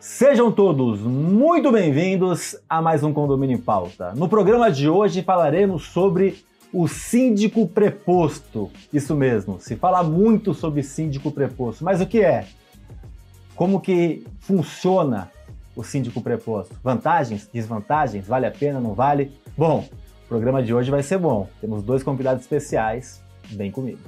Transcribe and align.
Sejam 0.00 0.52
todos 0.52 1.00
muito 1.00 1.72
bem-vindos 1.72 2.56
a 2.68 2.80
mais 2.80 3.02
um 3.02 3.12
Condomínio 3.12 3.56
em 3.56 3.60
Pauta. 3.60 4.12
No 4.14 4.28
programa 4.28 4.70
de 4.70 4.88
hoje 4.88 5.24
falaremos 5.24 5.86
sobre 5.86 6.44
o 6.72 6.86
síndico 6.86 7.66
preposto. 7.66 8.70
Isso 8.92 9.16
mesmo, 9.16 9.58
se 9.58 9.74
fala 9.74 10.04
muito 10.04 10.54
sobre 10.54 10.84
síndico 10.84 11.32
preposto, 11.32 11.84
mas 11.84 12.00
o 12.00 12.06
que 12.06 12.20
é? 12.20 12.46
Como 13.56 13.80
que 13.80 14.24
funciona 14.38 15.32
o 15.74 15.82
síndico 15.82 16.20
preposto? 16.20 16.76
Vantagens, 16.80 17.48
desvantagens, 17.52 18.24
vale 18.24 18.46
a 18.46 18.52
pena, 18.52 18.78
não 18.78 18.94
vale? 18.94 19.32
Bom, 19.56 19.84
o 20.26 20.28
programa 20.28 20.62
de 20.62 20.72
hoje 20.72 20.92
vai 20.92 21.02
ser 21.02 21.18
bom. 21.18 21.48
Temos 21.60 21.82
dois 21.82 22.04
convidados 22.04 22.42
especiais, 22.44 23.20
vem 23.50 23.72
comigo. 23.72 23.98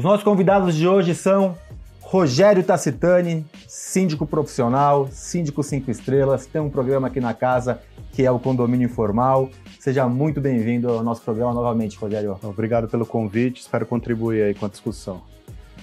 Os 0.00 0.04
nossos 0.04 0.24
convidados 0.24 0.74
de 0.76 0.88
hoje 0.88 1.14
são 1.14 1.58
Rogério 2.00 2.64
Tacitani, 2.64 3.44
síndico 3.68 4.26
profissional, 4.26 5.06
síndico 5.12 5.62
cinco 5.62 5.90
estrelas, 5.90 6.46
tem 6.46 6.58
um 6.58 6.70
programa 6.70 7.08
aqui 7.08 7.20
na 7.20 7.34
casa 7.34 7.82
que 8.10 8.24
é 8.24 8.30
o 8.30 8.38
Condomínio 8.38 8.86
Informal. 8.86 9.50
Seja 9.78 10.08
muito 10.08 10.40
bem-vindo 10.40 10.88
ao 10.88 11.02
nosso 11.02 11.20
programa 11.20 11.52
novamente, 11.52 11.98
Rogério. 11.98 12.38
Obrigado 12.42 12.88
pelo 12.88 13.04
convite, 13.04 13.60
espero 13.60 13.84
contribuir 13.84 14.42
aí 14.42 14.54
com 14.54 14.64
a 14.64 14.70
discussão. 14.70 15.20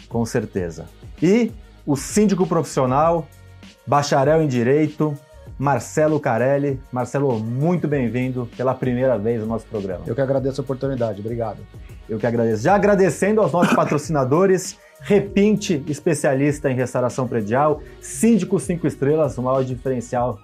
Com 0.10 0.26
certeza. 0.26 0.88
E 1.22 1.52
o 1.86 1.96
síndico 1.96 2.48
profissional, 2.48 3.28
bacharel 3.86 4.42
em 4.42 4.48
Direito, 4.48 5.16
Marcelo 5.60 6.20
Carelli. 6.20 6.80
Marcelo, 6.92 7.40
muito 7.40 7.88
bem-vindo 7.88 8.50
pela 8.58 8.74
primeira 8.74 9.16
vez 9.16 9.42
no 9.42 9.46
nosso 9.46 9.68
programa. 9.68 10.06
Eu 10.08 10.16
que 10.16 10.22
agradeço 10.22 10.60
a 10.60 10.64
oportunidade, 10.64 11.20
obrigado. 11.20 11.60
Eu 12.10 12.18
que 12.18 12.26
agradeço. 12.26 12.64
Já 12.64 12.76
agradecendo 12.76 13.42
aos 13.42 13.52
nossos 13.52 13.76
patrocinadores, 13.76 14.78
Repinte, 15.00 15.84
especialista 15.88 16.72
em 16.72 16.76
restauração 16.76 17.28
predial, 17.28 17.82
Síndico 18.02 18.60
5 18.60 18.88
Estrelas, 18.88 19.38
o 19.38 19.44
maior 19.44 19.64
diferencial 19.64 20.40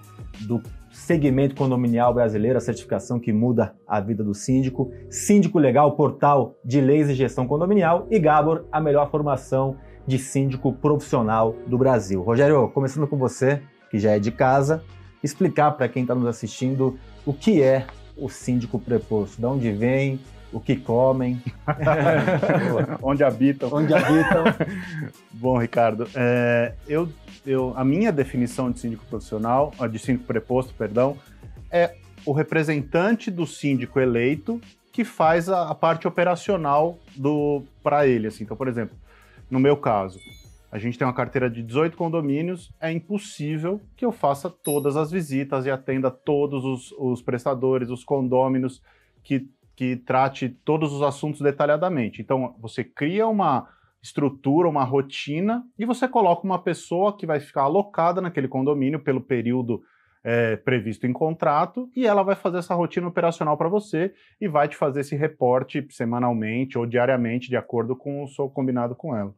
do 0.46 0.62
segmento 0.92 1.56
condominial 1.56 2.14
brasileiro, 2.14 2.56
a 2.56 2.60
certificação 2.60 3.18
que 3.18 3.32
muda 3.32 3.74
a 3.86 4.00
vida 4.00 4.22
do 4.22 4.32
síndico, 4.32 4.92
Síndico 5.10 5.58
Legal, 5.58 5.96
portal 5.96 6.54
de 6.64 6.80
leis 6.80 7.10
e 7.10 7.14
gestão 7.14 7.46
condominial 7.46 8.06
e 8.10 8.18
Gabor, 8.18 8.64
a 8.70 8.80
melhor 8.80 9.10
formação 9.10 9.76
de 10.06 10.18
síndico 10.18 10.72
profissional 10.72 11.56
do 11.66 11.76
Brasil. 11.76 12.22
Rogério, 12.22 12.68
começando 12.68 13.08
com 13.08 13.16
você, 13.16 13.60
que 13.90 13.98
já 13.98 14.12
é 14.12 14.18
de 14.20 14.30
casa, 14.30 14.84
explicar 15.22 15.72
para 15.72 15.88
quem 15.88 16.02
está 16.02 16.14
nos 16.14 16.26
assistindo 16.26 16.96
o 17.26 17.32
que 17.32 17.60
é 17.60 17.86
o 18.16 18.28
síndico 18.28 18.78
preposto, 18.78 19.38
de 19.38 19.46
onde 19.46 19.72
vem, 19.72 20.20
o 20.54 20.60
que 20.60 20.76
comem, 20.76 21.42
onde 23.02 23.24
habitam. 23.24 23.68
Onde 23.72 23.92
habitam. 23.92 24.44
Bom, 25.32 25.58
Ricardo, 25.58 26.06
é, 26.14 26.74
eu, 26.86 27.08
eu, 27.44 27.74
a 27.76 27.84
minha 27.84 28.12
definição 28.12 28.70
de 28.70 28.78
síndico 28.78 29.04
profissional, 29.06 29.72
de 29.90 29.98
síndico 29.98 30.24
preposto, 30.24 30.72
perdão, 30.72 31.18
é 31.72 31.96
o 32.24 32.32
representante 32.32 33.32
do 33.32 33.44
síndico 33.44 33.98
eleito 33.98 34.60
que 34.92 35.04
faz 35.04 35.48
a, 35.48 35.70
a 35.70 35.74
parte 35.74 36.06
operacional 36.06 37.00
do 37.16 37.64
para 37.82 38.06
ele. 38.06 38.28
Assim. 38.28 38.44
Então, 38.44 38.56
por 38.56 38.68
exemplo, 38.68 38.96
no 39.50 39.58
meu 39.58 39.76
caso, 39.76 40.20
a 40.70 40.78
gente 40.78 40.96
tem 40.96 41.04
uma 41.04 41.12
carteira 41.12 41.50
de 41.50 41.64
18 41.64 41.96
condomínios, 41.96 42.72
é 42.80 42.92
impossível 42.92 43.80
que 43.96 44.04
eu 44.04 44.12
faça 44.12 44.48
todas 44.48 44.96
as 44.96 45.10
visitas 45.10 45.66
e 45.66 45.70
atenda 45.70 46.12
todos 46.12 46.64
os, 46.64 46.92
os 46.92 47.20
prestadores, 47.20 47.90
os 47.90 48.04
condôminos 48.04 48.80
que 49.24 49.48
que 49.76 49.96
trate 49.96 50.48
todos 50.48 50.92
os 50.92 51.02
assuntos 51.02 51.40
detalhadamente. 51.40 52.22
Então, 52.22 52.54
você 52.60 52.84
cria 52.84 53.26
uma 53.26 53.68
estrutura, 54.02 54.68
uma 54.68 54.84
rotina, 54.84 55.64
e 55.78 55.86
você 55.86 56.06
coloca 56.06 56.44
uma 56.44 56.58
pessoa 56.58 57.16
que 57.16 57.26
vai 57.26 57.40
ficar 57.40 57.62
alocada 57.62 58.20
naquele 58.20 58.46
condomínio 58.46 59.00
pelo 59.00 59.20
período 59.20 59.82
é, 60.22 60.56
previsto 60.56 61.06
em 61.06 61.12
contrato, 61.12 61.88
e 61.96 62.06
ela 62.06 62.22
vai 62.22 62.34
fazer 62.34 62.58
essa 62.58 62.74
rotina 62.74 63.08
operacional 63.08 63.56
para 63.56 63.68
você 63.68 64.12
e 64.40 64.46
vai 64.46 64.68
te 64.68 64.76
fazer 64.76 65.00
esse 65.00 65.16
reporte 65.16 65.86
semanalmente 65.90 66.78
ou 66.78 66.86
diariamente, 66.86 67.48
de 67.48 67.56
acordo 67.56 67.96
com 67.96 68.22
o 68.22 68.28
seu 68.28 68.48
combinado 68.48 68.94
com 68.94 69.16
ela. 69.16 69.34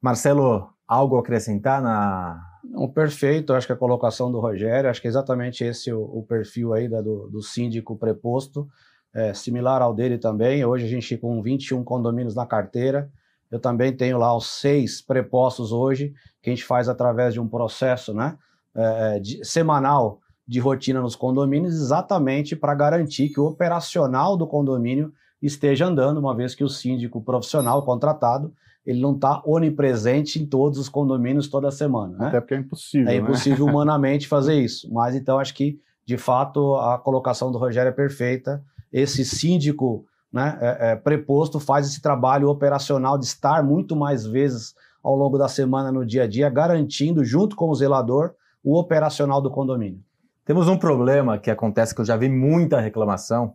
Marcelo, 0.00 0.68
algo 0.86 1.16
a 1.16 1.20
acrescentar 1.20 1.82
na. 1.82 2.40
Um 2.74 2.88
perfeito, 2.88 3.52
acho 3.52 3.66
que 3.66 3.72
a 3.72 3.76
colocação 3.76 4.30
do 4.30 4.40
Rogério, 4.40 4.90
acho 4.90 5.00
que 5.00 5.06
é 5.06 5.10
exatamente 5.10 5.62
esse 5.64 5.92
o, 5.92 6.02
o 6.02 6.24
perfil 6.24 6.74
aí 6.74 6.88
da, 6.88 7.00
do, 7.00 7.28
do 7.28 7.40
síndico 7.40 7.96
preposto 7.96 8.68
é, 9.16 9.32
similar 9.32 9.80
ao 9.80 9.94
dele 9.94 10.18
também. 10.18 10.62
Hoje 10.64 10.84
a 10.84 10.88
gente 10.88 11.16
com 11.16 11.40
21 11.40 11.82
condomínios 11.82 12.34
na 12.34 12.44
carteira. 12.44 13.10
Eu 13.50 13.58
também 13.58 13.90
tenho 13.96 14.18
lá 14.18 14.36
os 14.36 14.46
seis 14.46 15.00
prepostos 15.00 15.72
hoje, 15.72 16.12
que 16.42 16.50
a 16.50 16.52
gente 16.52 16.64
faz 16.64 16.88
através 16.88 17.32
de 17.32 17.40
um 17.40 17.48
processo 17.48 18.12
né, 18.12 18.36
é, 18.74 19.18
de, 19.18 19.42
semanal 19.42 20.20
de 20.46 20.60
rotina 20.60 21.00
nos 21.00 21.16
condomínios, 21.16 21.74
exatamente 21.74 22.54
para 22.54 22.74
garantir 22.74 23.30
que 23.30 23.40
o 23.40 23.46
operacional 23.46 24.36
do 24.36 24.46
condomínio 24.46 25.12
esteja 25.40 25.86
andando, 25.86 26.18
uma 26.18 26.34
vez 26.36 26.54
que 26.54 26.62
o 26.62 26.68
síndico 26.68 27.20
profissional 27.22 27.82
contratado 27.84 28.52
ele 28.84 29.00
não 29.00 29.14
está 29.14 29.42
onipresente 29.44 30.40
em 30.40 30.46
todos 30.46 30.78
os 30.78 30.88
condomínios 30.88 31.48
toda 31.48 31.72
semana. 31.72 32.16
Né? 32.16 32.26
Até 32.28 32.40
porque 32.40 32.54
é 32.54 32.58
impossível. 32.58 33.08
É 33.08 33.12
né? 33.12 33.16
impossível 33.16 33.66
humanamente 33.66 34.28
fazer 34.28 34.60
isso. 34.60 34.92
Mas 34.92 35.16
então 35.16 35.40
acho 35.40 35.52
que, 35.54 35.80
de 36.06 36.16
fato, 36.16 36.76
a 36.76 36.98
colocação 36.98 37.50
do 37.50 37.58
Rogério 37.58 37.90
é 37.90 37.92
perfeita 37.92 38.64
esse 38.92 39.24
síndico 39.24 40.06
né, 40.32 40.58
é, 40.60 40.92
é, 40.92 40.96
preposto 40.96 41.60
faz 41.60 41.86
esse 41.86 42.00
trabalho 42.00 42.48
operacional 42.48 43.18
de 43.18 43.26
estar 43.26 43.62
muito 43.62 43.94
mais 43.94 44.24
vezes 44.24 44.74
ao 45.02 45.14
longo 45.14 45.38
da 45.38 45.48
semana 45.48 45.92
no 45.92 46.04
dia 46.04 46.24
a 46.24 46.26
dia, 46.26 46.48
garantindo, 46.48 47.24
junto 47.24 47.54
com 47.54 47.68
o 47.68 47.74
zelador, 47.74 48.34
o 48.62 48.78
operacional 48.78 49.40
do 49.40 49.50
condomínio. 49.50 50.00
Temos 50.44 50.68
um 50.68 50.78
problema 50.78 51.38
que 51.38 51.50
acontece 51.50 51.94
que 51.94 52.00
eu 52.00 52.04
já 52.04 52.16
vi 52.16 52.28
muita 52.28 52.80
reclamação, 52.80 53.54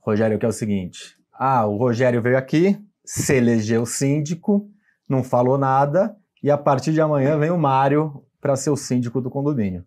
Rogério, 0.00 0.38
que 0.38 0.44
é 0.44 0.48
o 0.48 0.52
seguinte: 0.52 1.16
ah, 1.32 1.66
o 1.66 1.76
Rogério 1.76 2.20
veio 2.20 2.36
aqui, 2.36 2.78
se 3.04 3.34
elegeu 3.36 3.86
síndico, 3.86 4.68
não 5.08 5.24
falou 5.24 5.56
nada, 5.56 6.14
e 6.42 6.50
a 6.50 6.58
partir 6.58 6.92
de 6.92 7.00
amanhã 7.00 7.38
vem 7.38 7.50
o 7.50 7.58
Mário 7.58 8.22
para 8.40 8.56
ser 8.56 8.70
o 8.70 8.76
síndico 8.76 9.20
do 9.20 9.30
condomínio. 9.30 9.84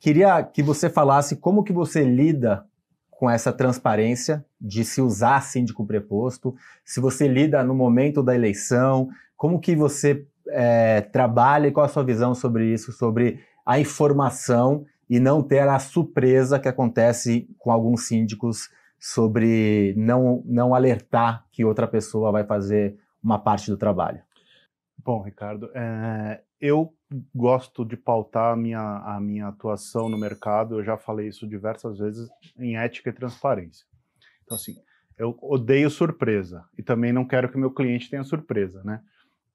Queria 0.00 0.42
que 0.42 0.62
você 0.62 0.90
falasse 0.90 1.36
como 1.36 1.64
que 1.64 1.72
você 1.72 2.04
lida 2.04 2.66
com 3.10 3.30
essa 3.30 3.52
transparência 3.52 4.44
de 4.60 4.84
se 4.84 5.00
usar 5.00 5.40
síndico 5.42 5.86
preposto, 5.86 6.54
se 6.84 7.00
você 7.00 7.28
lida 7.28 7.62
no 7.62 7.74
momento 7.74 8.22
da 8.22 8.34
eleição, 8.34 9.08
como 9.36 9.60
que 9.60 9.74
você 9.74 10.26
é, 10.48 11.00
trabalha 11.00 11.68
e 11.68 11.72
qual 11.72 11.86
a 11.86 11.88
sua 11.88 12.04
visão 12.04 12.34
sobre 12.34 12.72
isso, 12.72 12.92
sobre 12.92 13.40
a 13.64 13.78
informação 13.78 14.84
e 15.08 15.20
não 15.20 15.42
ter 15.42 15.66
a 15.68 15.78
surpresa 15.78 16.58
que 16.58 16.68
acontece 16.68 17.48
com 17.58 17.70
alguns 17.70 18.06
síndicos 18.06 18.68
sobre 18.98 19.94
não, 19.96 20.42
não 20.46 20.74
alertar 20.74 21.44
que 21.52 21.64
outra 21.64 21.86
pessoa 21.86 22.32
vai 22.32 22.44
fazer 22.44 22.96
uma 23.22 23.38
parte 23.38 23.70
do 23.70 23.76
trabalho. 23.76 24.20
Bom, 24.98 25.22
Ricardo, 25.22 25.70
é, 25.74 26.40
eu 26.60 26.92
gosto 27.34 27.84
de 27.84 27.96
pautar 27.96 28.52
a 28.52 28.56
minha, 28.56 28.80
a 28.80 29.20
minha 29.20 29.48
atuação 29.48 30.08
no 30.08 30.18
mercado, 30.18 30.78
eu 30.78 30.84
já 30.84 30.96
falei 30.96 31.28
isso 31.28 31.46
diversas 31.46 31.98
vezes, 31.98 32.28
em 32.58 32.76
ética 32.76 33.10
e 33.10 33.12
transparência. 33.12 33.86
Então, 34.44 34.56
assim, 34.56 34.76
eu 35.16 35.36
odeio 35.40 35.90
surpresa 35.90 36.64
e 36.76 36.82
também 36.82 37.12
não 37.12 37.24
quero 37.24 37.48
que 37.48 37.58
meu 37.58 37.70
cliente 37.70 38.10
tenha 38.10 38.24
surpresa, 38.24 38.82
né? 38.84 39.00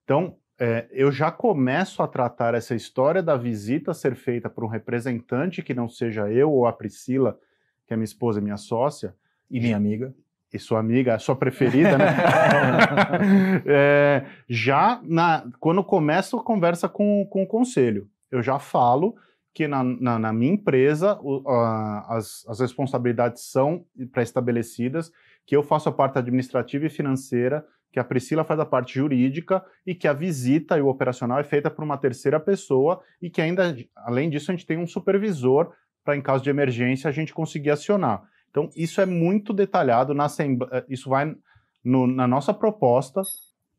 Então, 0.04 0.38
é, 0.58 0.88
eu 0.92 1.12
já 1.12 1.32
começo 1.32 2.04
a 2.04 2.08
tratar 2.08 2.54
essa 2.54 2.76
história 2.76 3.24
da 3.24 3.38
visita 3.38 3.94
ser 3.94 4.16
feita 4.16 4.50
por 4.50 4.64
um 4.64 4.68
representante 4.68 5.62
que 5.62 5.74
não 5.74 5.88
seja 5.88 6.30
eu 6.32 6.52
ou 6.52 6.66
a 6.66 6.74
Priscila, 6.74 7.40
que 7.88 7.94
é 7.94 7.98
minha 7.98 8.06
esposa 8.06 8.40
e 8.40 8.44
minha 8.44 8.58
sócia. 8.58 9.16
E 9.50 9.60
minha 9.60 9.76
amiga 9.76 10.14
e 10.52 10.58
sua 10.60 10.80
amiga, 10.80 11.16
a 11.16 11.20
sua 11.20 11.36
preferida, 11.36 11.98
né? 11.98 12.06
é, 13.66 14.26
já 14.48 15.00
na, 15.04 15.46
quando 15.60 15.84
começo 15.84 16.38
a 16.38 16.44
conversa 16.44 16.90
com, 16.90 17.26
com 17.30 17.44
o 17.44 17.48
conselho, 17.48 18.08
eu 18.32 18.42
já 18.42 18.58
falo 18.58 19.16
que 19.54 19.68
na, 19.68 19.84
na, 19.84 20.20
na 20.20 20.34
minha 20.34 20.54
empresa 20.54 21.20
o, 21.22 21.48
a, 21.50 22.18
as, 22.18 22.46
as 22.48 22.60
responsabilidades 22.60 23.44
são 23.52 23.86
pré-estabelecidas, 24.12 25.12
que 25.46 25.56
eu 25.56 25.64
faço 25.64 25.90
a 25.90 25.92
parte 25.92 26.18
administrativa 26.18 26.86
e 26.86 26.90
financeira, 26.90 27.66
que 27.92 28.00
a 28.00 28.04
Priscila 28.04 28.44
faz 28.44 28.60
a 28.60 28.66
parte 28.66 28.96
jurídica 28.96 29.64
e 29.86 29.96
que 29.96 30.08
a 30.08 30.14
visita 30.14 30.78
e 30.78 30.82
o 30.82 30.88
operacional 30.88 31.40
é 31.40 31.44
feita 31.44 31.72
por 31.72 31.84
uma 31.84 31.98
terceira 31.98 32.40
pessoa 32.40 33.02
e 33.22 33.30
que 33.30 33.42
ainda, 33.42 33.76
além 33.96 34.30
disso, 34.30 34.52
a 34.52 34.56
gente 34.56 34.66
tem 34.66 34.78
um 34.78 34.88
supervisor 34.88 35.72
para, 36.04 36.16
em 36.16 36.22
caso 36.22 36.44
de 36.44 36.50
emergência, 36.50 37.08
a 37.08 37.12
gente 37.12 37.34
conseguir 37.34 37.72
acionar. 37.72 38.24
Então, 38.50 38.70
isso 38.76 39.00
é 39.00 39.06
muito 39.06 39.54
detalhado, 39.54 40.14
na 40.14 40.26
eh, 40.26 40.86
isso 40.90 41.10
vai 41.10 41.36
no, 41.84 42.08
na 42.08 42.28
nossa 42.28 42.54
proposta, 42.54 43.22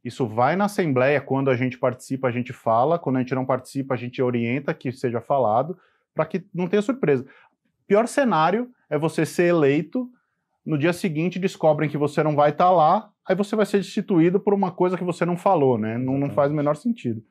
Isso 0.02 0.26
vai 0.26 0.56
na 0.56 0.64
assembleia, 0.64 1.20
quando 1.20 1.50
a 1.50 1.56
gente 1.56 1.78
participa, 1.78 2.28
a 2.28 2.30
gente 2.30 2.54
fala, 2.54 2.98
quando 2.98 3.16
a 3.16 3.18
gente 3.20 3.34
não 3.34 3.44
participa, 3.44 3.92
a 3.92 3.98
gente 3.98 4.22
orienta 4.22 4.72
que 4.72 4.90
seja 4.90 5.20
falado, 5.20 5.76
para 6.14 6.24
que 6.24 6.42
não 6.54 6.66
tenha 6.66 6.80
surpresa. 6.80 7.26
Pior 7.86 8.08
cenário 8.08 8.70
é 8.88 8.96
você 8.96 9.26
ser 9.26 9.48
eleito, 9.48 10.10
no 10.64 10.78
dia 10.78 10.92
seguinte 10.92 11.38
descobrem 11.38 11.90
que 11.90 11.98
você 11.98 12.22
não 12.22 12.34
vai 12.34 12.50
estar 12.50 12.66
tá 12.66 12.70
lá, 12.70 13.10
aí 13.28 13.36
você 13.36 13.54
vai 13.54 13.66
ser 13.66 13.78
destituído 13.78 14.40
por 14.40 14.54
uma 14.54 14.70
coisa 14.70 14.96
que 14.96 15.04
você 15.04 15.26
não 15.26 15.36
falou, 15.36 15.76
né? 15.76 15.98
Não, 15.98 16.16
não 16.16 16.30
faz 16.30 16.50
o 16.50 16.54
menor 16.54 16.76
sentido. 16.76 17.22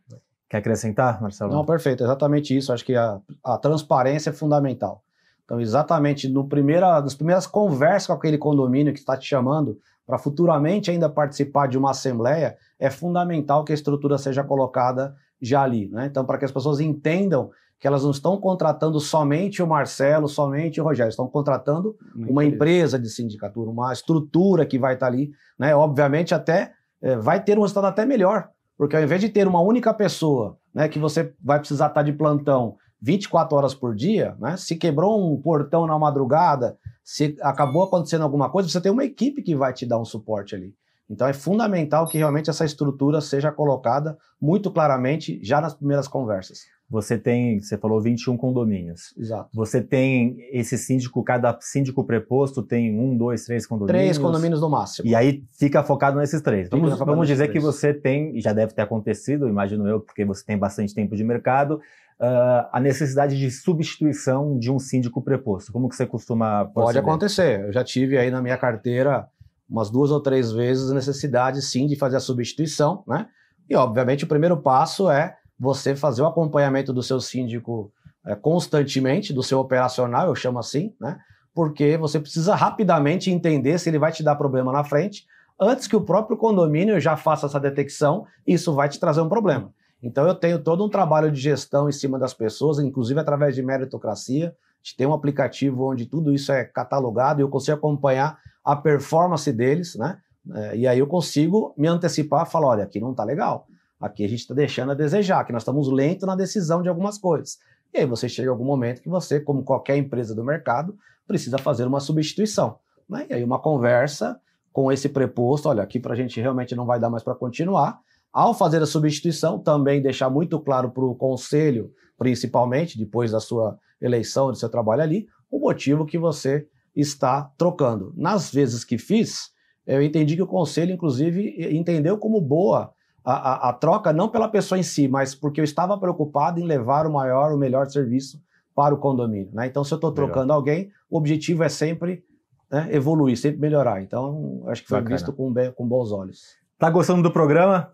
Quer 0.49 0.57
acrescentar, 0.57 1.21
Marcelo? 1.21 1.51
Não, 1.51 1.65
perfeito, 1.65 2.03
exatamente 2.03 2.55
isso. 2.55 2.73
Acho 2.73 2.85
que 2.85 2.95
a, 2.95 3.19
a 3.43 3.57
transparência 3.57 4.31
é 4.31 4.33
fundamental. 4.33 5.03
Então, 5.49 5.59
exatamente 5.59 6.29
no 6.29 6.47
primeira, 6.47 7.01
nas 7.01 7.15
primeiras 7.15 7.47
conversas 7.47 8.05
com 8.05 8.13
aquele 8.13 8.37
condomínio 8.37 8.93
que 8.93 8.99
está 8.99 9.17
te 9.17 9.27
chamando 9.27 9.79
para 10.05 10.19
futuramente 10.19 10.91
ainda 10.91 11.09
participar 11.09 11.67
de 11.67 11.75
uma 11.75 11.89
assembleia, 11.89 12.55
é 12.77 12.87
fundamental 12.91 13.63
que 13.63 13.71
a 13.71 13.75
estrutura 13.75 14.19
seja 14.19 14.43
colocada 14.43 15.15
já 15.41 15.63
ali. 15.63 15.89
Né? 15.89 16.05
Então, 16.05 16.23
para 16.23 16.37
que 16.37 16.45
as 16.45 16.51
pessoas 16.51 16.79
entendam 16.79 17.49
que 17.79 17.87
elas 17.87 18.03
não 18.03 18.11
estão 18.11 18.37
contratando 18.37 18.99
somente 18.99 19.63
o 19.63 19.67
Marcelo, 19.67 20.27
somente 20.27 20.79
o 20.79 20.83
Rogério, 20.83 21.09
estão 21.09 21.27
contratando 21.27 21.95
uma, 22.13 22.27
uma 22.29 22.45
empresa. 22.45 22.97
empresa. 22.97 22.99
de 22.99 23.09
sindicatura, 23.09 23.71
uma 23.71 23.91
estrutura 23.91 24.67
que 24.67 24.77
vai 24.77 24.93
estar 24.93 25.07
tá 25.07 25.11
ali, 25.11 25.31
né? 25.57 25.75
Obviamente 25.75 26.35
até 26.35 26.73
é, 27.01 27.15
vai 27.15 27.43
ter 27.43 27.57
um 27.57 27.61
resultado 27.61 27.87
até 27.87 28.05
melhor, 28.05 28.49
porque 28.77 28.95
ao 28.95 29.01
invés 29.01 29.19
de 29.19 29.29
ter 29.29 29.47
uma 29.47 29.61
única 29.61 29.91
pessoa, 29.95 30.59
né, 30.71 30.87
que 30.87 30.99
você 30.99 31.33
vai 31.43 31.57
precisar 31.57 31.87
estar 31.87 32.03
de 32.03 32.13
plantão 32.13 32.75
24 33.01 33.55
horas 33.55 33.73
por 33.73 33.95
dia, 33.95 34.35
né? 34.39 34.57
Se 34.57 34.75
quebrou 34.75 35.31
um 35.31 35.41
portão 35.41 35.87
na 35.87 35.97
madrugada, 35.97 36.77
se 37.03 37.37
acabou 37.41 37.83
acontecendo 37.83 38.23
alguma 38.23 38.49
coisa, 38.49 38.69
você 38.69 38.81
tem 38.81 38.91
uma 38.91 39.05
equipe 39.05 39.41
que 39.41 39.55
vai 39.55 39.73
te 39.73 39.85
dar 39.85 39.99
um 39.99 40.05
suporte 40.05 40.55
ali. 40.55 40.73
Então 41.09 41.27
é 41.27 41.33
fundamental 41.33 42.05
que 42.07 42.17
realmente 42.17 42.49
essa 42.49 42.63
estrutura 42.63 43.19
seja 43.19 43.51
colocada 43.51 44.17
muito 44.39 44.69
claramente 44.69 45.39
já 45.43 45.59
nas 45.59 45.73
primeiras 45.73 46.07
conversas. 46.07 46.59
Você 46.89 47.19
tem, 47.19 47.61
você 47.61 47.77
falou 47.77 48.01
21 48.01 48.35
condomínios. 48.35 49.13
Exato. 49.15 49.49
Você 49.53 49.79
tem 49.79 50.37
esse 50.51 50.75
síndico, 50.75 51.23
cada 51.23 51.55
síndico 51.61 52.03
preposto 52.03 52.63
tem 52.63 52.99
um, 52.99 53.15
dois, 53.15 53.45
três 53.45 53.67
condomínios. 53.67 54.01
Três 54.01 54.17
condomínios 54.17 54.59
no 54.59 54.69
máximo. 54.69 55.07
E 55.07 55.13
aí 55.13 55.43
fica 55.51 55.83
focado 55.83 56.17
nesses 56.17 56.41
três. 56.41 56.67
Fica 56.67 56.77
vamos, 56.77 56.97
vamos 56.97 57.27
dizer 57.27 57.47
três. 57.47 57.53
que 57.53 57.59
você 57.59 57.93
tem, 57.93 58.39
já 58.41 58.53
deve 58.53 58.73
ter 58.73 58.81
acontecido, 58.81 59.47
imagino 59.47 59.87
eu, 59.87 59.99
porque 59.99 60.25
você 60.25 60.43
tem 60.43 60.57
bastante 60.57 60.93
tempo 60.95 61.15
de 61.15 61.23
mercado, 61.23 61.79
uh, 62.19 62.69
a 62.71 62.79
necessidade 62.79 63.37
de 63.37 63.49
substituição 63.49 64.57
de 64.57 64.71
um 64.71 64.77
síndico 64.77 65.21
preposto. 65.21 65.71
Como 65.71 65.87
que 65.87 65.95
você 65.95 66.05
costuma 66.05 66.65
proceder? 66.65 66.73
Pode 66.73 66.97
acontecer. 66.99 67.61
Eu 67.61 67.73
já 67.73 67.83
tive 67.83 68.17
aí 68.17 68.29
na 68.29 68.41
minha 68.41 68.57
carteira 68.57 69.27
umas 69.69 69.89
duas 69.89 70.11
ou 70.11 70.19
três 70.19 70.51
vezes 70.51 70.89
a 70.89 70.95
necessidade, 70.95 71.61
sim, 71.61 71.85
de 71.85 71.95
fazer 71.95 72.17
a 72.17 72.19
substituição, 72.19 73.03
né? 73.07 73.27
E, 73.69 73.75
obviamente, 73.75 74.23
o 74.23 74.27
primeiro 74.27 74.57
passo 74.57 75.09
é 75.11 75.35
você 75.59 75.95
fazer 75.95 76.23
o 76.23 76.25
acompanhamento 76.25 76.91
do 76.91 77.03
seu 77.03 77.21
síndico 77.21 77.91
é, 78.25 78.35
constantemente, 78.35 79.31
do 79.31 79.43
seu 79.43 79.59
operacional, 79.59 80.27
eu 80.27 80.35
chamo 80.35 80.57
assim, 80.57 80.93
né? 80.99 81.19
Porque 81.53 81.97
você 81.97 82.19
precisa 82.19 82.55
rapidamente 82.55 83.29
entender 83.29 83.77
se 83.77 83.89
ele 83.89 83.99
vai 83.99 84.11
te 84.11 84.23
dar 84.23 84.35
problema 84.35 84.71
na 84.71 84.83
frente, 84.83 85.25
antes 85.59 85.87
que 85.87 85.95
o 85.95 86.01
próprio 86.01 86.37
condomínio 86.37 86.99
já 86.99 87.15
faça 87.15 87.45
essa 87.45 87.59
detecção, 87.59 88.25
isso 88.47 88.73
vai 88.73 88.89
te 88.89 88.99
trazer 88.99 89.21
um 89.21 89.29
problema. 89.29 89.71
Então 90.01 90.27
eu 90.27 90.35
tenho 90.35 90.59
todo 90.59 90.85
um 90.85 90.89
trabalho 90.89 91.31
de 91.31 91.39
gestão 91.39 91.89
em 91.89 91.91
cima 91.91 92.17
das 92.17 92.33
pessoas, 92.33 92.79
inclusive 92.79 93.19
através 93.19 93.55
de 93.55 93.61
meritocracia. 93.61 94.49
A 94.49 94.83
gente 94.83 94.95
tem 94.95 95.05
um 95.05 95.13
aplicativo 95.13 95.83
onde 95.83 96.05
tudo 96.05 96.33
isso 96.33 96.51
é 96.51 96.63
catalogado 96.63 97.41
e 97.41 97.43
eu 97.43 97.49
consigo 97.49 97.77
acompanhar 97.77 98.39
a 98.63 98.75
performance 98.75 99.51
deles, 99.51 99.95
né? 99.95 100.19
É, 100.55 100.77
e 100.77 100.87
aí 100.87 100.99
eu 100.99 101.07
consigo 101.07 101.73
me 101.77 101.87
antecipar 101.87 102.47
e 102.47 102.49
falar: 102.49 102.67
olha, 102.67 102.83
aqui 102.83 102.99
não 102.99 103.11
está 103.11 103.23
legal. 103.23 103.67
Aqui 103.99 104.23
a 104.23 104.29
gente 104.29 104.39
está 104.39 104.53
deixando 104.53 104.91
a 104.91 104.95
desejar, 104.95 105.43
que 105.43 105.51
nós 105.51 105.63
estamos 105.63 105.89
lentos 105.91 106.25
na 106.25 106.35
decisão 106.35 106.81
de 106.81 106.87
algumas 106.87 107.17
coisas. 107.17 107.57
E 107.93 107.99
aí 107.99 108.05
você 108.05 108.29
chega 108.29 108.49
a 108.49 108.53
algum 108.53 108.63
momento 108.63 109.01
que 109.01 109.09
você, 109.09 109.39
como 109.39 109.63
qualquer 109.63 109.97
empresa 109.97 110.33
do 110.33 110.43
mercado, 110.43 110.97
precisa 111.27 111.57
fazer 111.57 111.85
uma 111.85 111.99
substituição. 111.99 112.77
Né? 113.09 113.25
E 113.29 113.33
aí 113.33 113.43
uma 113.43 113.59
conversa 113.59 114.39
com 114.71 114.91
esse 114.91 115.09
preposto, 115.09 115.67
olha, 115.67 115.83
aqui 115.83 115.99
para 115.99 116.13
a 116.13 116.15
gente 116.15 116.39
realmente 116.39 116.75
não 116.75 116.85
vai 116.85 116.99
dar 116.99 117.09
mais 117.09 117.23
para 117.23 117.35
continuar. 117.35 117.99
Ao 118.31 118.53
fazer 118.53 118.81
a 118.81 118.85
substituição, 118.85 119.59
também 119.59 120.01
deixar 120.01 120.29
muito 120.29 120.59
claro 120.59 120.91
para 120.91 121.03
o 121.03 121.15
conselho, 121.15 121.91
principalmente, 122.17 122.97
depois 122.97 123.31
da 123.31 123.39
sua 123.39 123.77
eleição, 124.01 124.51
do 124.51 124.57
seu 124.57 124.69
trabalho 124.69 125.01
ali, 125.01 125.27
o 125.49 125.59
motivo 125.59 126.05
que 126.05 126.17
você 126.17 126.67
está 126.95 127.51
trocando. 127.57 128.13
Nas 128.15 128.51
vezes 128.51 128.83
que 128.83 128.97
fiz, 128.97 129.51
eu 129.85 130.01
entendi 130.01 130.35
que 130.35 130.41
o 130.41 130.47
conselho, 130.47 130.93
inclusive, 130.93 131.55
entendeu 131.75 132.17
como 132.17 132.39
boa 132.39 132.93
a, 133.25 133.33
a, 133.33 133.69
a, 133.69 133.73
troca, 133.73 134.13
não 134.13 134.29
pela 134.29 134.47
pessoa 134.47 134.77
em 134.77 134.83
si, 134.83 135.07
mas 135.07 135.33
porque 135.33 135.59
eu 135.59 135.63
estava 135.63 135.97
preocupado 135.97 136.59
em 136.59 136.63
levar 136.63 137.07
o 137.07 137.13
maior, 137.13 137.51
o 137.53 137.57
melhor 137.57 137.89
serviço 137.89 138.39
para 138.75 138.93
o 138.93 138.97
condomínio. 138.97 139.49
Né? 139.53 139.67
Então, 139.67 139.83
se 139.83 139.93
eu 139.93 139.97
estou 139.97 140.11
trocando 140.11 140.53
alguém, 140.53 140.91
o 141.09 141.17
objetivo 141.17 141.63
é 141.63 141.69
sempre 141.69 142.23
né, 142.71 142.87
evoluir, 142.91 143.37
sempre 143.37 143.59
melhorar. 143.59 144.01
Então, 144.01 144.63
acho 144.67 144.83
que 144.83 144.87
foi 144.87 144.99
Bacana. 144.99 145.15
visto 145.15 145.33
com, 145.33 145.53
com 145.75 145.87
bons 145.87 146.11
olhos. 146.11 146.57
Tá 146.77 146.89
gostando 146.89 147.21
do 147.21 147.31
programa? 147.31 147.91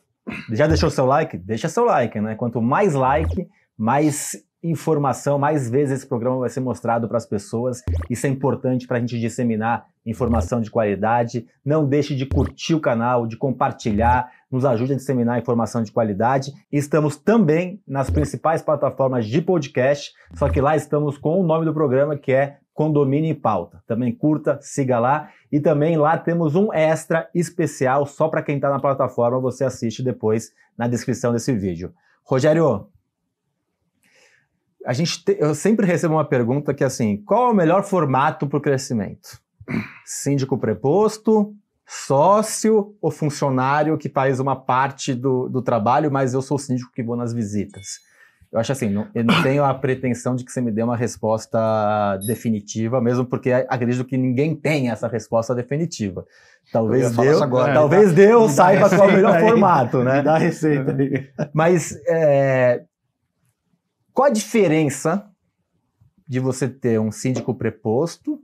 Já 0.51 0.67
deixou 0.67 0.89
seu 0.89 1.05
like? 1.05 1.37
Deixa 1.37 1.69
seu 1.69 1.85
like, 1.85 2.19
né? 2.19 2.35
Quanto 2.35 2.61
mais 2.61 2.93
like, 2.93 3.47
mais 3.77 4.35
informação, 4.63 5.37
mais 5.37 5.69
vezes 5.69 5.99
esse 5.99 6.07
programa 6.07 6.39
vai 6.39 6.49
ser 6.49 6.59
mostrado 6.59 7.07
para 7.07 7.17
as 7.17 7.25
pessoas. 7.25 7.83
Isso 8.09 8.25
é 8.25 8.29
importante 8.29 8.87
para 8.87 8.97
a 8.97 8.99
gente 8.99 9.19
disseminar 9.19 9.85
informação 10.05 10.59
de 10.59 10.71
qualidade. 10.71 11.45
Não 11.63 11.85
deixe 11.85 12.15
de 12.15 12.25
curtir 12.25 12.73
o 12.73 12.79
canal, 12.79 13.27
de 13.27 13.37
compartilhar, 13.37 14.31
nos 14.49 14.65
ajude 14.65 14.93
a 14.93 14.95
disseminar 14.95 15.39
informação 15.39 15.83
de 15.83 15.91
qualidade. 15.91 16.51
Estamos 16.71 17.15
também 17.15 17.81
nas 17.87 18.09
principais 18.09 18.61
plataformas 18.61 19.27
de 19.27 19.41
podcast, 19.41 20.13
só 20.33 20.49
que 20.49 20.61
lá 20.61 20.75
estamos 20.75 21.17
com 21.17 21.39
o 21.39 21.45
nome 21.45 21.65
do 21.65 21.73
programa 21.73 22.17
que 22.17 22.31
é 22.31 22.57
Condomínio 22.75 23.31
e 23.31 23.33
Pauta. 23.33 23.81
Também 23.87 24.13
curta, 24.13 24.59
siga 24.61 24.99
lá. 24.99 25.31
E 25.49 25.61
também 25.61 25.95
lá 25.95 26.17
temos 26.17 26.55
um 26.55 26.71
extra 26.73 27.29
especial 27.33 28.05
só 28.05 28.27
para 28.27 28.43
quem 28.43 28.57
está 28.57 28.69
na 28.69 28.79
plataforma. 28.79 29.39
Você 29.39 29.63
assiste 29.63 30.03
depois 30.03 30.51
na 30.77 30.85
descrição 30.85 31.31
desse 31.31 31.53
vídeo. 31.53 31.93
Rogério, 32.25 32.89
a 34.85 34.91
gente 34.91 35.23
te, 35.23 35.37
eu 35.39 35.55
sempre 35.55 35.87
recebo 35.87 36.15
uma 36.15 36.25
pergunta 36.25 36.73
que 36.73 36.83
é 36.83 36.87
assim: 36.87 37.15
qual 37.15 37.47
é 37.47 37.51
o 37.51 37.55
melhor 37.55 37.81
formato 37.83 38.45
para 38.45 38.57
o 38.57 38.61
crescimento? 38.61 39.39
Síndico 40.03 40.57
preposto, 40.57 41.55
sócio 41.87 42.93
ou 43.01 43.09
funcionário 43.09 43.97
que 43.97 44.09
faz 44.09 44.37
uma 44.41 44.55
parte 44.55 45.13
do, 45.13 45.47
do 45.47 45.61
trabalho, 45.61 46.11
mas 46.11 46.33
eu 46.33 46.41
sou 46.41 46.59
síndico 46.59 46.91
que 46.91 47.01
vou 47.01 47.15
nas 47.15 47.31
visitas? 47.31 47.99
Eu 48.55 48.61
acho 48.61 48.71
assim, 48.71 48.89
não, 48.89 49.05
eu 49.13 49.21
não 49.21 49.43
tenho 49.43 49.65
a 49.65 49.73
pretensão 49.73 50.33
de 50.33 50.45
que 50.45 50.49
você 50.49 50.61
me 50.61 50.71
dê 50.71 50.81
uma 50.81 50.95
resposta 50.95 51.59
definitiva, 52.25 53.01
mesmo 53.01 53.25
porque 53.25 53.51
acredito 53.51 54.05
que 54.05 54.15
ninguém 54.15 54.55
tem 54.55 54.89
essa 54.89 55.09
resposta 55.09 55.53
definitiva. 55.53 56.25
Talvez 56.71 57.13
Deus, 57.13 57.41
agora, 57.41 57.73
talvez 57.73 58.11
dá, 58.11 58.15
Deus 58.15 58.53
saiba 58.53 58.89
qual 58.89 59.09
é 59.09 59.11
o 59.11 59.13
melhor 59.13 59.35
aí, 59.35 59.41
formato, 59.41 60.03
né? 60.05 60.21
Dá 60.21 60.35
a 60.35 60.37
receita 60.37 60.95
aí. 60.97 61.29
Mas 61.53 61.99
é, 62.07 62.85
qual 64.13 64.29
a 64.29 64.31
diferença 64.31 65.29
de 66.25 66.39
você 66.39 66.69
ter 66.69 66.97
um 66.97 67.11
síndico 67.11 67.53
preposto 67.53 68.41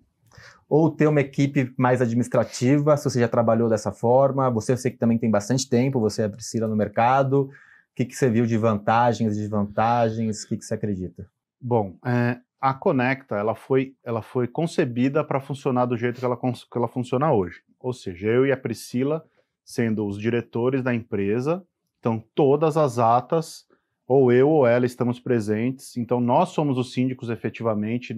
ou 0.68 0.92
ter 0.92 1.08
uma 1.08 1.22
equipe 1.22 1.74
mais 1.78 2.02
administrativa, 2.02 2.98
se 2.98 3.06
você 3.06 3.22
já 3.22 3.30
trabalhou 3.30 3.70
dessa 3.70 3.94
forma? 3.94 4.50
Você 4.50 4.74
eu 4.74 4.78
sei 4.78 4.92
que 4.92 4.98
também 4.98 5.18
tem 5.18 5.32
bastante 5.32 5.70
tempo, 5.70 6.02
você 6.02 6.24
é 6.24 6.28
Priscila 6.28 6.68
no 6.68 6.76
mercado. 6.76 7.50
O 7.92 7.96
que, 7.96 8.06
que 8.06 8.16
você 8.16 8.30
viu 8.30 8.46
de 8.46 8.58
vantagens, 8.58 9.36
desvantagens? 9.38 10.44
O 10.44 10.48
que, 10.48 10.58
que 10.58 10.66
você 10.66 10.74
acredita? 10.74 11.30
Bom, 11.60 11.98
é, 12.06 12.40
a 12.60 12.74
Conecta 12.74 13.36
ela 13.36 13.56
foi, 13.56 13.96
ela 14.04 14.22
foi 14.22 14.48
concebida 14.48 15.24
para 15.24 15.42
funcionar 15.42 15.86
do 15.86 15.98
jeito 15.98 16.20
que 16.20 16.26
ela, 16.26 16.38
que 16.38 16.78
ela 16.78 16.88
funciona 16.88 17.34
hoje. 17.34 17.62
Ou 17.80 17.92
seja, 17.92 18.28
eu 18.28 18.46
e 18.46 18.52
a 18.52 18.58
Priscila 18.58 19.26
sendo 19.64 20.06
os 20.06 20.20
diretores 20.20 20.84
da 20.84 20.94
empresa, 20.94 21.66
então 22.00 22.24
todas 22.36 22.78
as 22.78 23.00
atas 23.00 23.66
ou 24.08 24.32
eu 24.32 24.50
ou 24.50 24.68
ela 24.68 24.86
estamos 24.86 25.20
presentes, 25.20 25.96
então 25.96 26.20
nós 26.20 26.50
somos 26.50 26.78
os 26.78 26.92
síndicos 26.94 27.30
efetivamente, 27.30 28.14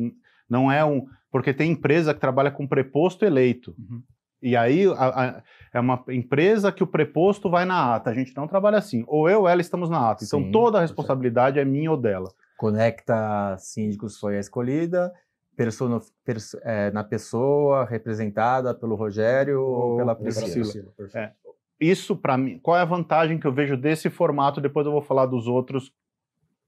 não 0.49 0.71
é 0.71 0.83
um. 0.83 1.05
Porque 1.31 1.53
tem 1.53 1.71
empresa 1.71 2.13
que 2.13 2.19
trabalha 2.19 2.51
com 2.51 2.67
preposto 2.67 3.23
eleito. 3.23 3.75
Uhum. 3.77 4.01
E 4.43 4.57
aí 4.57 4.85
a, 4.87 4.91
a, 5.37 5.43
é 5.73 5.79
uma 5.79 6.03
empresa 6.09 6.71
que 6.71 6.83
o 6.83 6.87
preposto 6.87 7.49
vai 7.49 7.63
na 7.63 7.95
ata. 7.95 8.09
A 8.09 8.13
gente 8.13 8.35
não 8.35 8.45
trabalha 8.45 8.77
assim. 8.77 9.05
Ou 9.07 9.29
eu 9.29 9.41
ou 9.41 9.47
ela 9.47 9.61
estamos 9.61 9.89
na 9.89 10.11
ata. 10.11 10.25
Então 10.25 10.41
Sim, 10.41 10.51
toda 10.51 10.77
a 10.77 10.81
responsabilidade 10.81 11.59
é 11.59 11.65
minha 11.65 11.89
ou 11.89 11.97
dela. 11.97 12.29
Conecta 12.57 13.55
Síndicos 13.57 14.19
foi 14.19 14.35
a 14.35 14.39
escolhida. 14.41 15.13
Persona, 15.55 15.99
perso, 16.25 16.59
é, 16.63 16.91
na 16.91 17.03
pessoa 17.03 17.85
representada 17.85 18.73
pelo 18.73 18.95
Rogério 18.95 19.61
ou, 19.61 19.91
ou 19.91 19.97
pela 19.97 20.15
Priscila. 20.15 20.47
Priscila 20.51 20.93
é, 21.13 21.31
isso 21.79 22.15
para 22.15 22.37
mim, 22.37 22.59
qual 22.59 22.75
é 22.75 22.81
a 22.81 22.85
vantagem 22.85 23.39
que 23.39 23.45
eu 23.45 23.53
vejo 23.53 23.77
desse 23.77 24.09
formato? 24.09 24.59
Depois 24.59 24.85
eu 24.85 24.91
vou 24.91 25.01
falar 25.01 25.25
dos 25.25 25.47
outros 25.47 25.93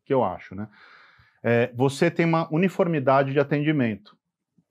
que 0.05 0.13
eu 0.13 0.24
acho, 0.24 0.53
né? 0.53 0.67
É, 1.44 1.72
você 1.75 2.12
tem 2.12 2.25
uma 2.25 2.48
uniformidade 2.53 3.34
de 3.34 3.39
atendimento. 3.39 4.15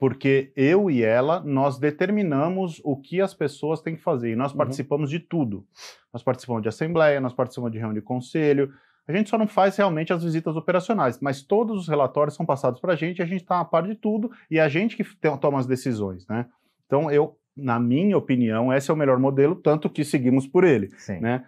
Porque 0.05 0.53
eu 0.55 0.91
e 0.91 1.03
ela, 1.03 1.41
nós 1.41 1.79
determinamos 1.79 2.79
o 2.85 2.95
que 2.95 3.23
as 3.23 3.33
pessoas 3.33 3.81
têm 3.81 3.97
que 3.97 4.03
fazer, 4.03 4.33
e 4.33 4.37
nós 4.37 4.53
Uhum. 4.53 4.59
participamos 4.59 5.09
de 5.09 5.19
tudo. 5.19 5.67
Nós 6.13 6.23
participamos 6.23 6.61
de 6.61 6.69
assembleia, 6.69 7.23
nós 7.23 7.33
participamos 7.33 7.73
de 7.73 7.79
reunião 7.79 7.95
de 7.95 8.03
conselho, 8.03 8.71
a 9.09 9.13
gente 9.15 9.31
só 9.31 9.39
não 9.39 9.49
faz 9.49 9.79
realmente 9.79 10.13
as 10.13 10.23
visitas 10.23 10.57
operacionais, 10.57 11.19
mas 11.21 11.41
todos 11.41 11.79
os 11.81 11.89
relatórios 11.89 12.35
são 12.37 12.45
passados 12.45 12.83
para 12.83 12.93
a 12.93 12.97
gente, 12.97 13.23
a 13.23 13.25
gente 13.25 13.41
está 13.41 13.61
a 13.61 13.65
par 13.65 13.85
de 13.85 13.95
tudo, 13.95 14.31
e 14.51 14.59
é 14.59 14.61
a 14.61 14.69
gente 14.69 14.95
que 14.95 15.05
toma 15.41 15.59
as 15.59 15.67
decisões, 15.67 16.27
né? 16.29 16.45
Então, 16.85 17.11
eu, 17.11 17.39
na 17.57 17.81
minha 17.81 18.19
opinião, 18.19 18.71
esse 18.71 18.91
é 18.91 18.93
o 18.93 18.97
melhor 18.99 19.19
modelo, 19.19 19.55
tanto 19.55 19.89
que 19.89 20.05
seguimos 20.05 20.47
por 20.47 20.65
ele 20.65 20.91
Sim. 20.99 21.19
né? 21.21 21.47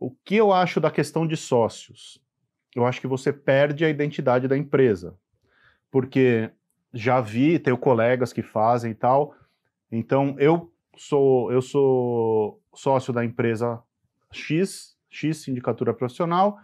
O 0.00 0.10
que 0.10 0.34
eu 0.34 0.52
acho 0.52 0.80
da 0.80 0.90
questão 0.90 1.24
de 1.24 1.36
sócios? 1.36 2.20
Eu 2.74 2.84
acho 2.84 3.00
que 3.00 3.06
você 3.06 3.32
perde 3.32 3.84
a 3.84 3.88
identidade 3.88 4.48
da 4.48 4.58
empresa. 4.58 5.14
Porque 5.88 6.50
já 6.92 7.20
vi, 7.20 7.58
tenho 7.58 7.78
colegas 7.78 8.32
que 8.32 8.42
fazem 8.42 8.92
e 8.92 8.94
tal. 8.94 9.34
Então, 9.90 10.36
eu 10.38 10.70
sou 10.96 11.50
eu 11.52 11.62
sou 11.62 12.60
sócio 12.74 13.12
da 13.12 13.24
empresa 13.24 13.80
X, 14.30 14.96
X 15.10 15.38
Sindicatura 15.38 15.92
Profissional. 15.94 16.58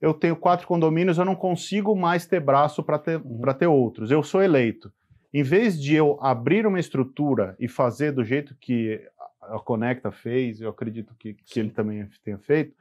Eu 0.00 0.12
tenho 0.12 0.36
quatro 0.36 0.66
condomínios, 0.66 1.18
eu 1.18 1.24
não 1.24 1.34
consigo 1.34 1.96
mais 1.96 2.26
ter 2.26 2.40
braço 2.40 2.82
para 2.82 2.98
ter, 2.98 3.16
Uhum. 3.20 3.38
pra 3.40 3.54
ter 3.54 3.66
outros. 3.66 4.10
Eu 4.10 4.22
sou 4.22 4.42
eleito. 4.42 4.92
Em 5.32 5.42
vez 5.42 5.80
de 5.80 5.94
eu 5.94 6.18
abrir 6.20 6.66
uma 6.66 6.78
estrutura 6.78 7.56
e 7.58 7.68
fazer 7.68 8.12
do 8.12 8.24
jeito 8.24 8.54
que 8.60 9.00
a 9.42 9.58
Conecta 9.58 10.10
fez, 10.10 10.60
eu 10.60 10.68
acredito 10.70 11.14
que, 11.18 11.34
que 11.34 11.60
ele 11.60 11.70
também 11.70 12.08
tenha 12.24 12.38
feito, 12.38 12.74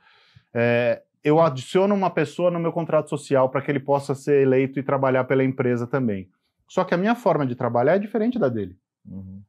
é, 0.54 1.02
eu 1.24 1.40
adiciono 1.42 1.94
uma 1.96 2.10
pessoa 2.10 2.52
no 2.52 2.60
meu 2.60 2.72
contrato 2.72 3.10
social 3.10 3.50
para 3.50 3.62
que 3.62 3.72
ele 3.72 3.80
possa 3.80 4.14
ser 4.16 4.42
eleito 4.42 4.80
e 4.80 4.84
trabalhar 4.84 5.24
pela 5.26 5.44
empresa 5.44 5.86
também. 5.88 6.30
Só 6.68 6.84
que 6.84 6.94
a 6.94 6.98
minha 6.98 7.16
forma 7.16 7.46
de 7.46 7.56
trabalhar 7.56 7.96
é 7.96 8.00
diferente 8.00 8.40
da 8.40 8.50
dele. 8.50 8.76
Uhum. 9.08 9.42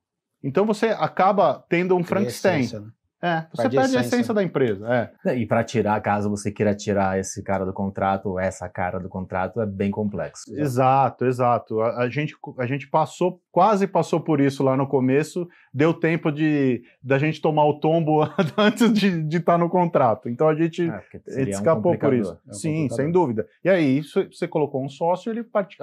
Então 0.43 0.65
você 0.67 0.87
acaba 0.89 1.65
tendo 1.69 1.97
um 1.97 2.05
Frankenstein. 2.05 2.61
essência, 2.61 2.81
né? 2.81 2.89
É, 3.23 3.47
você 3.51 3.63
Perde 3.63 3.79
a 3.79 3.81
perde 3.81 3.97
a 3.97 4.01
essência. 4.01 4.17
essência 4.17 4.35
da 4.35 4.43
empresa. 4.43 4.87
É. 5.25 5.39
E 5.39 5.47
para 5.47 5.65
tirar, 5.65 5.99
caso 6.03 6.29
você 6.29 6.53
queira 6.53 6.75
tirar 6.75 7.19
esse 7.19 7.43
cara 7.43 7.65
do 7.65 7.73
contrato, 7.73 8.27
ou 8.29 8.39
essa 8.39 8.69
cara 8.69 9.01
do 9.01 9.09
contrato, 9.09 9.59
é 9.61 9.65
bem 9.67 9.91
complexo. 9.91 10.55
Exato, 10.55 11.25
exato. 11.25 11.81
A, 11.81 12.03
a 12.03 12.11
gente, 12.11 12.35
a 12.59 12.67
gente 12.67 12.87
passou, 12.89 13.41
quase 13.51 13.87
passou 13.87 14.21
por 14.21 14.39
isso 14.39 14.63
lá 14.63 14.77
no 14.77 14.87
começo, 14.87 15.49
deu 15.73 15.95
tempo 15.95 16.31
de 16.31 16.83
da 17.03 17.19
gente 17.19 17.41
tomar 17.41 17.65
o 17.65 17.81
tombo 17.81 18.21
antes 18.57 18.93
de 18.93 19.37
estar 19.39 19.57
no 19.57 19.71
contrato. 19.71 20.29
Então 20.29 20.47
a 20.47 20.55
gente 20.55 20.87
É, 20.89 21.03
seria 21.27 21.55
um 21.55 21.59
escapou 21.59 21.99
por 21.99 22.13
isso. 22.13 22.39
É 22.47 22.51
um 22.51 22.53
Sim, 22.53 22.89
sem 22.91 23.11
dúvida. 23.11 23.47
E 23.65 23.71
aí, 23.71 23.97
isso, 23.99 24.23
você 24.31 24.47
colocou 24.47 24.85
um 24.85 24.91
sócio, 24.91 25.33
ele, 25.33 25.43
part- 25.43 25.75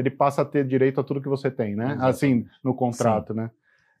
ele 0.00 0.10
passa 0.10 0.42
a 0.42 0.44
ter 0.44 0.66
direito 0.66 1.00
a 1.00 1.04
tudo 1.04 1.20
que 1.20 1.28
você 1.28 1.50
tem, 1.50 1.76
né? 1.76 1.84
Exatamente. 1.92 2.08
Assim, 2.10 2.46
no 2.64 2.74
contrato, 2.74 3.32
né? 3.34 3.50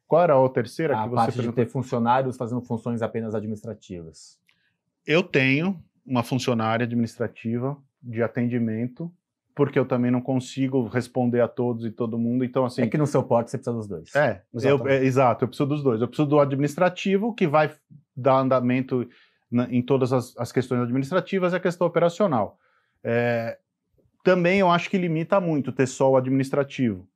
Qual 0.08 0.22
era 0.22 0.44
a 0.44 0.48
terceira 0.48 0.98
A 0.98 1.04
que 1.04 1.10
você 1.10 1.14
parte 1.16 1.40
de 1.42 1.52
ter 1.52 1.66
funcionários 1.66 2.36
fazendo 2.36 2.60
funções 2.62 3.00
apenas 3.00 3.34
administrativas. 3.34 4.38
Eu 5.06 5.22
tenho 5.22 5.80
uma 6.04 6.22
funcionária 6.24 6.84
administrativa 6.84 7.76
de 8.02 8.22
atendimento, 8.22 9.12
porque 9.54 9.78
eu 9.78 9.84
também 9.84 10.10
não 10.10 10.20
consigo 10.20 10.88
responder 10.88 11.40
a 11.40 11.46
todos 11.48 11.84
e 11.84 11.90
todo 11.90 12.18
mundo. 12.18 12.44
Então, 12.44 12.64
assim. 12.64 12.82
é 12.82 12.86
que 12.88 12.98
no 12.98 13.06
seu 13.06 13.22
porte 13.22 13.50
você 13.50 13.58
precisa 13.58 13.76
dos 13.76 13.86
dois. 13.86 14.14
É, 14.16 14.42
eu, 14.62 14.88
é, 14.88 15.04
exato, 15.04 15.44
eu 15.44 15.48
preciso 15.48 15.68
dos 15.68 15.82
dois. 15.82 16.00
Eu 16.00 16.08
preciso 16.08 16.28
do 16.28 16.40
administrativo, 16.40 17.32
que 17.34 17.46
vai 17.46 17.70
dar 18.16 18.38
andamento 18.38 19.08
na- 19.50 19.70
em 19.70 19.82
todas 19.82 20.12
as, 20.12 20.36
as 20.36 20.50
questões 20.50 20.80
administrativas 20.82 21.52
e 21.52 21.56
a 21.56 21.60
questão 21.60 21.86
operacional. 21.86 22.58
É, 23.04 23.58
também 24.22 24.58
eu 24.60 24.70
acho 24.70 24.88
que 24.90 24.98
limita 24.98 25.40
muito 25.40 25.72
ter 25.72 25.86
só 25.86 26.10
o 26.10 26.16
administrativo, 26.16 27.06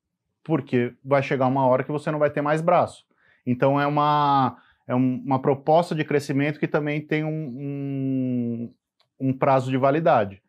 porque 0.43 0.95
vai 1.05 1.23
chegar 1.23 1.47
uma 1.47 1.67
hora 1.67 1.85
que 1.85 1.93
você 1.93 2.11
não 2.11 2.19
vai 2.19 2.31
ter 2.31 2.41
mais 2.43 2.61
braço. 2.61 3.05
Então 3.47 3.81
é 3.81 3.87
uma, 3.87 4.57
é 4.87 4.95
um- 4.95 5.23
uma 5.25 5.41
proposta 5.41 5.95
de 5.95 6.05
crescimento 6.05 6.59
que 6.59 6.67
também 6.69 7.01
tem 7.01 7.25
um, 7.25 7.29
um, 7.29 8.75
um 9.21 9.33
prazo 9.33 9.71
de 9.71 9.77
validade. 9.77 10.43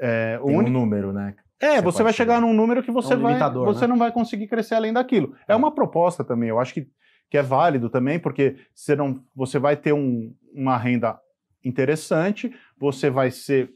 É, 0.00 0.38
Tem 0.38 0.56
um 0.58 0.62
número, 0.68 1.12
né? 1.12 1.34
é, 1.60 1.76
Você 1.76 1.82
você 1.82 2.02
vai 2.02 2.12
chegar 2.12 2.40
num 2.40 2.52
número 2.52 2.82
que 2.82 2.90
você, 2.90 3.14
É 3.14 3.16
um 3.16 3.20
vai, 3.22 3.38
você 3.52 3.82
né? 3.82 3.86
não 3.86 3.98
vai 3.98 4.10
conseguir 4.10 4.48
crescer 4.48 4.74
além 4.74 4.92
daquilo. 4.92 5.36
É 5.46 5.54
uma 5.54 5.72
proposta 5.72 6.24
também, 6.24 6.48
eu 6.48 6.58
acho 6.58 6.74
que, 6.74 6.88
que 7.30 7.38
é 7.38 7.42
válido 7.42 7.88
também, 7.88 8.18
porque 8.18 8.56
você, 8.74 8.96
não, 8.96 9.22
você 9.34 9.58
vai 9.60 9.76
ter 9.76 9.92
um- 9.92 10.34
uma 10.52 10.76
renda 10.76 11.20
interessante, 11.64 12.52
você 12.76 13.08
vai 13.08 13.30
ser. 13.30 13.70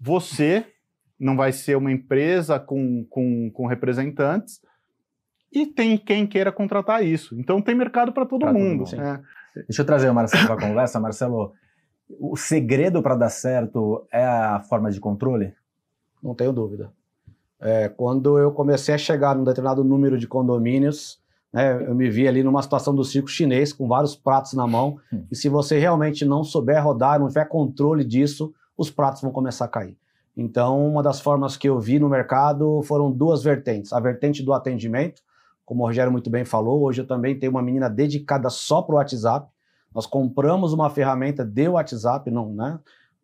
Você 0.00 0.66
não 1.18 1.36
vai 1.36 1.52
ser 1.52 1.76
uma 1.76 1.92
empresa 1.92 2.58
com, 2.58 3.04
com, 3.08 3.50
com 3.50 3.66
representantes, 3.66 4.60
e 5.52 5.66
tem 5.66 5.96
quem 5.96 6.26
queira 6.26 6.50
contratar 6.50 7.04
isso. 7.04 7.38
Então 7.38 7.60
tem 7.62 7.74
mercado 7.74 8.12
para 8.12 8.26
todo 8.26 8.40
todo 8.40 8.52
mundo. 8.52 8.78
mundo, 8.84 8.96
né? 8.96 9.22
Deixa 9.68 9.82
eu 9.82 9.86
trazer 9.86 10.10
o 10.10 10.14
Marcelo 10.14 10.46
para 10.46 10.54
a 10.56 10.60
conversa. 10.68 10.98
Marcelo, 10.98 11.52
o 12.18 12.36
segredo 12.36 13.00
para 13.02 13.14
dar 13.14 13.30
certo 13.30 14.04
é 14.12 14.24
a 14.24 14.60
forma 14.68 14.90
de 14.90 14.98
controle? 14.98 15.54
Não 16.20 16.34
tenho 16.34 16.52
dúvida. 16.52 16.90
É, 17.60 17.88
quando 17.88 18.36
eu 18.36 18.50
comecei 18.50 18.94
a 18.94 18.98
chegar 18.98 19.36
num 19.36 19.44
determinado 19.44 19.84
número 19.84 20.18
de 20.18 20.26
condomínios, 20.26 21.20
né, 21.52 21.86
eu 21.86 21.94
me 21.94 22.10
vi 22.10 22.26
ali 22.26 22.42
numa 22.42 22.60
situação 22.60 22.92
do 22.92 23.04
circo 23.04 23.28
chinês, 23.28 23.72
com 23.72 23.86
vários 23.86 24.16
pratos 24.16 24.54
na 24.54 24.66
mão, 24.66 24.98
Hum. 25.12 25.24
e 25.30 25.36
se 25.36 25.48
você 25.48 25.78
realmente 25.78 26.24
não 26.24 26.42
souber 26.42 26.82
rodar, 26.82 27.20
não 27.20 27.28
tiver 27.28 27.44
controle 27.48 28.04
disso, 28.04 28.52
os 28.76 28.90
pratos 28.90 29.22
vão 29.22 29.30
começar 29.30 29.66
a 29.66 29.68
cair. 29.68 29.96
Então, 30.36 30.86
uma 30.86 31.02
das 31.02 31.20
formas 31.20 31.56
que 31.56 31.68
eu 31.68 31.78
vi 31.78 31.98
no 31.98 32.08
mercado 32.08 32.82
foram 32.82 33.10
duas 33.10 33.42
vertentes. 33.42 33.92
A 33.92 34.00
vertente 34.00 34.42
do 34.42 34.52
atendimento, 34.52 35.22
como 35.64 35.82
o 35.82 35.86
Rogério 35.86 36.10
muito 36.10 36.28
bem 36.28 36.44
falou, 36.44 36.82
hoje 36.82 37.02
eu 37.02 37.06
também 37.06 37.38
tenho 37.38 37.52
uma 37.52 37.62
menina 37.62 37.88
dedicada 37.88 38.50
só 38.50 38.82
para 38.82 38.94
o 38.94 38.98
WhatsApp. 38.98 39.48
Nós 39.94 40.06
compramos 40.06 40.72
uma 40.72 40.90
ferramenta 40.90 41.44
de 41.44 41.68
WhatsApp, 41.68 42.30
não, 42.30 42.52
né? 42.52 42.80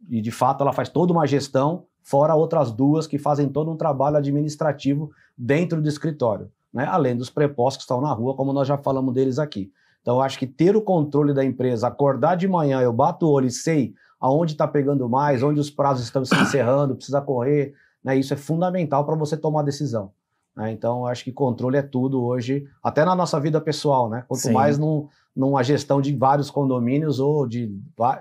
E 0.09 0.21
de 0.21 0.31
fato 0.31 0.63
ela 0.63 0.73
faz 0.73 0.89
toda 0.89 1.13
uma 1.13 1.27
gestão, 1.27 1.85
fora 2.03 2.35
outras 2.35 2.71
duas 2.71 3.07
que 3.07 3.19
fazem 3.19 3.49
todo 3.49 3.71
um 3.71 3.77
trabalho 3.77 4.17
administrativo 4.17 5.11
dentro 5.37 5.83
do 5.83 5.89
escritório, 5.89 6.51
né? 6.73 6.87
Além 6.87 7.17
dos 7.17 7.29
prepostos 7.29 7.79
que 7.79 7.83
estão 7.83 8.01
na 8.01 8.13
rua, 8.13 8.37
como 8.37 8.53
nós 8.53 8.69
já 8.69 8.79
falamos 8.79 9.13
deles 9.13 9.39
aqui. 9.39 9.73
Então, 10.01 10.15
eu 10.15 10.23
acho 10.23 10.39
que 10.39 10.47
ter 10.47 10.77
o 10.77 10.81
controle 10.81 11.35
da 11.35 11.45
empresa, 11.45 11.89
acordar 11.89 12.37
de 12.37 12.49
manhã, 12.49 12.81
eu 12.81 12.93
bato 12.93 13.27
o 13.27 13.31
olho 13.31 13.49
e 13.49 13.51
sei 13.51 13.95
aonde 14.21 14.53
está 14.53 14.69
pegando 14.69 15.09
mais, 15.09 15.43
onde 15.43 15.59
os 15.59 15.71
prazos 15.71 16.05
estão 16.05 16.25
se 16.25 16.35
encerrando, 16.35 16.95
precisa 16.95 17.21
correr, 17.21 17.75
né? 18.05 18.17
Isso 18.17 18.35
é 18.35 18.37
fundamental 18.37 19.05
para 19.05 19.17
você 19.17 19.37
tomar 19.37 19.63
decisão. 19.63 20.13
né? 20.57 20.71
Então, 20.73 21.07
acho 21.07 21.25
que 21.25 21.33
controle 21.33 21.79
é 21.79 21.83
tudo 21.83 22.23
hoje, 22.23 22.67
até 22.83 23.05
na 23.05 23.15
nossa 23.15 23.41
vida 23.41 23.61
pessoal, 23.61 24.11
né? 24.11 24.25
Quanto 24.29 24.43
Sim. 24.43 24.53
mais 24.53 24.77
num, 24.79 25.09
numa 25.35 25.63
gestão 25.63 26.01
de 26.01 26.15
vários 26.15 26.51
condomínios 26.51 27.21
ou 27.21 27.47
de 27.47 27.73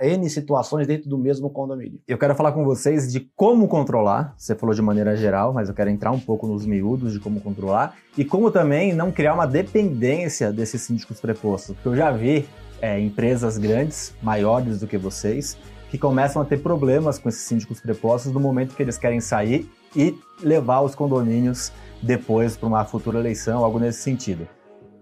N 0.01 0.29
situações 0.29 0.88
dentro 0.88 1.10
do 1.10 1.18
mesmo 1.18 1.50
condomínio. 1.50 2.00
Eu 2.08 2.18
quero 2.18 2.36
falar 2.36 2.51
com 2.51 2.63
vocês 2.63 3.12
de 3.12 3.22
como 3.36 3.68
controlar. 3.68 4.34
Você 4.38 4.56
falou 4.56 4.74
de 4.75 4.82
maneira 4.82 5.15
geral, 5.18 5.51
mas 5.51 5.70
eu 5.70 5.75
quero 5.75 5.89
entrar 5.89 6.12
um 6.12 6.20
pouco 6.20 6.48
nos 6.48 6.65
miúdos 6.65 7.13
de 7.13 7.20
como 7.20 7.41
controlar 7.41 7.96
e 8.18 8.24
como 8.24 8.51
também 8.51 8.94
não 8.94 9.12
criar 9.12 9.34
uma 9.34 9.48
dependência 9.48 10.53
desses 10.53 10.82
síndicos 10.82 11.20
prepostos. 11.20 11.75
Porque 11.75 11.89
eu 11.89 11.96
já 11.96 12.12
vi 12.12 12.48
é, 12.82 13.00
empresas 13.00 13.58
grandes, 13.58 14.13
maiores 14.22 14.79
do 14.79 14.88
que 14.88 14.98
vocês, 14.98 15.58
que 15.89 15.98
começam 15.98 16.41
a 16.41 16.46
ter 16.46 16.58
problemas 16.58 17.17
com 17.17 17.29
esses 17.29 17.41
síndicos 17.41 17.79
prepostos 17.79 18.31
no 18.31 18.39
momento 18.39 18.75
que 18.75 18.84
eles 18.84 18.98
querem 18.98 19.19
sair 19.19 19.69
e 19.96 20.15
levar 20.41 20.81
os 20.81 20.96
condomínios 20.96 21.72
depois 22.01 22.55
para 22.55 22.67
uma 22.67 22.86
futura 22.86 23.19
eleição, 23.19 23.63
algo 23.63 23.79
nesse 23.79 24.01
sentido. 24.01 24.48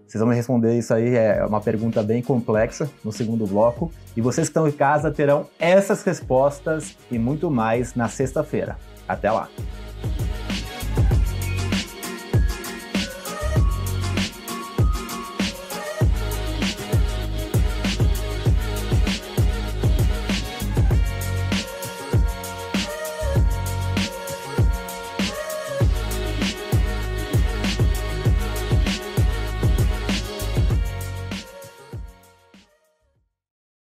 Vocês 0.07 0.21
vão 0.21 0.29
me 0.29 0.35
responder 0.35 0.77
isso 0.77 0.93
aí, 0.93 1.15
é 1.15 1.45
uma 1.45 1.59
pergunta 1.59 2.01
bem 2.01 2.21
complexa 2.21 2.89
no 3.03 3.11
segundo 3.11 3.45
bloco. 3.45 3.91
E 4.15 4.21
vocês 4.21 4.47
que 4.47 4.51
estão 4.51 4.65
em 4.65 4.71
casa 4.71 5.11
terão 5.11 5.47
essas 5.59 6.01
respostas 6.01 6.95
e 7.11 7.19
muito 7.19 7.51
mais 7.51 7.93
na 7.93 8.07
sexta-feira. 8.07 8.77
Até 9.05 9.29
lá! 9.29 9.49